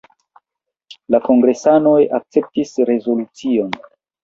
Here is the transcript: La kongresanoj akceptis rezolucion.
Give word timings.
La 1.15 1.19
kongresanoj 1.27 1.95
akceptis 2.21 2.75
rezolucion. 2.93 3.81